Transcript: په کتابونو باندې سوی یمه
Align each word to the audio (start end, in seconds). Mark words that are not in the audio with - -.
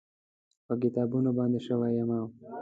په 0.65 0.73
کتابونو 0.81 1.29
باندې 1.37 1.59
سوی 1.67 1.91
یمه 1.99 2.19